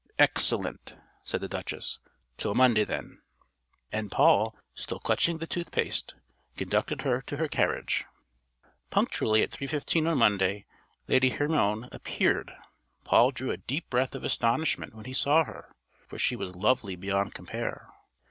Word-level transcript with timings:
"Excellent," 0.17 0.97
said 1.23 1.41
the 1.41 1.47
Duchess. 1.47 1.99
"Till 2.37 2.55
Monday, 2.55 2.83
then." 2.83 3.21
And 3.91 4.09
Paul, 4.11 4.57
still 4.73 4.97
clutching 4.97 5.37
the 5.37 5.45
tooth 5.45 5.69
paste, 5.71 6.15
conducted 6.57 7.03
her 7.03 7.21
to 7.21 7.37
her 7.37 7.47
carriage. 7.47 8.05
Punctually 8.89 9.43
at 9.43 9.51
3.15 9.51 10.09
on 10.09 10.17
Monday 10.17 10.65
Lady 11.07 11.29
Hermione 11.29 11.87
appeared. 11.91 12.51
Paul 13.03 13.29
drew 13.29 13.51
a 13.51 13.57
deep 13.57 13.91
breath 13.91 14.15
of 14.15 14.23
astonishment 14.23 14.95
when 14.95 15.05
he 15.05 15.13
saw 15.13 15.43
her, 15.43 15.71
for 16.07 16.17
she 16.17 16.35
was 16.35 16.55
lovely 16.55 16.95
beyond 16.95 17.35
compare. 17.35 17.87